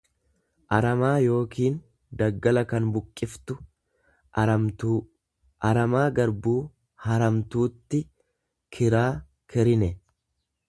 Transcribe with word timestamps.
aramaa 0.75 1.17
yookiin 1.31 1.75
daggala 2.21 2.61
kan 2.71 2.87
buqqiftu, 2.95 3.57
aramtuu; 4.43 4.95
Aramaa 5.71 6.05
garbuu 6.21 6.57
haramtuutti 7.09 8.01
kiraa 8.79 9.09
kerine. 9.55 9.91